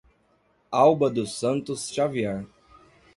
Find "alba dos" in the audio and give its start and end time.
0.71-1.33